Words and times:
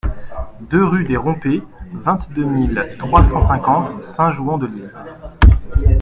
deux 0.61 0.83
rue 0.83 1.03
des 1.03 1.15
Rompées, 1.15 1.61
vingt-deux 1.93 2.43
mille 2.43 2.95
trois 2.97 3.21
cent 3.21 3.39
cinquante 3.39 4.01
Saint-Jouan-de-l'Isle 4.01 4.91